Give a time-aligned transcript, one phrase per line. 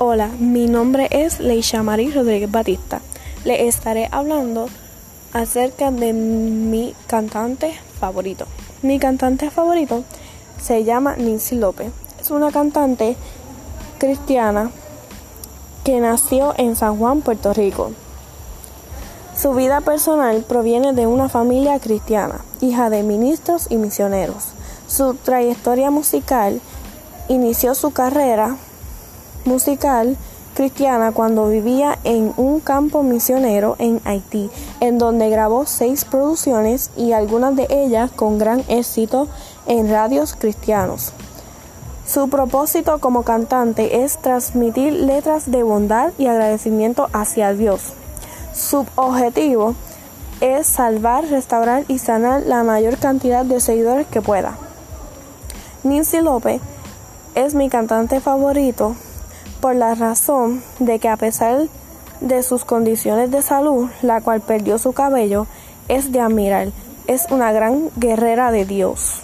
[0.00, 3.00] Hola, mi nombre es Leisha Marie Rodríguez Batista.
[3.44, 4.68] Le estaré hablando
[5.32, 8.46] acerca de mi cantante favorito.
[8.82, 10.04] Mi cantante favorito
[10.62, 11.90] se llama Nancy López.
[12.20, 13.16] Es una cantante
[13.98, 14.70] cristiana
[15.82, 17.90] que nació en San Juan, Puerto Rico.
[19.36, 24.44] Su vida personal proviene de una familia cristiana, hija de ministros y misioneros.
[24.86, 26.60] Su trayectoria musical
[27.26, 28.58] inició su carrera
[29.48, 30.16] musical
[30.54, 37.12] cristiana cuando vivía en un campo misionero en Haití, en donde grabó seis producciones y
[37.12, 39.28] algunas de ellas con gran éxito
[39.66, 41.12] en radios cristianos.
[42.06, 47.92] Su propósito como cantante es transmitir letras de bondad y agradecimiento hacia Dios.
[48.52, 49.74] Su objetivo
[50.40, 54.56] es salvar, restaurar y sanar la mayor cantidad de seguidores que pueda.
[55.84, 56.60] Nancy López
[57.34, 58.96] es mi cantante favorito
[59.60, 61.68] por la razón de que a pesar
[62.20, 65.46] de sus condiciones de salud, la cual perdió su cabello,
[65.88, 66.68] es de admirar.
[67.06, 69.22] Es una gran guerrera de Dios.